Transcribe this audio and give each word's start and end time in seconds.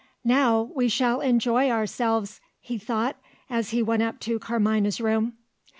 "Now 0.25 0.63
we 0.75 0.89
shall 0.89 1.21
enjoy 1.21 1.69
ourselves!" 1.69 2.41
he 2.59 2.79
thought 2.79 3.17
as 3.51 3.69
he 3.69 3.83
went 3.83 4.01
up 4.01 4.19
to 4.21 4.39
Carmina's 4.39 4.99
room. 4.99 5.33